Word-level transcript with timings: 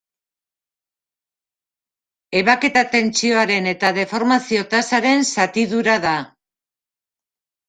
Ebaketa-tentsioaren 2.41 3.69
eta 3.73 3.93
deformazio-tasaren 3.99 5.23
zatidura 5.37 6.01
da. 6.09 6.17